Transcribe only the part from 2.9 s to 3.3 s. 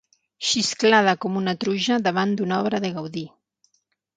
Gaudí.